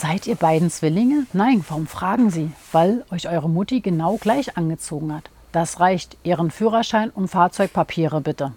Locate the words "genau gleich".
3.80-4.56